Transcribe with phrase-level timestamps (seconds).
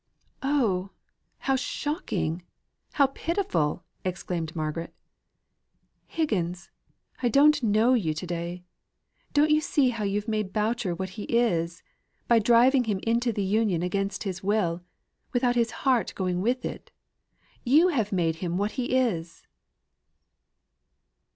[0.41, 0.89] "Oh!
[1.37, 2.41] how shocking!
[2.93, 4.95] how pitiful!" exclaimed Margaret.
[6.07, 6.71] "Higgins,
[7.21, 8.63] I don't know you to day.
[9.33, 11.83] Don't you see how you've made Boucher what he is,
[12.27, 14.81] by driving him into the Union against his will
[15.33, 16.89] without his heart going with it.
[17.63, 19.45] You have made him what he is!"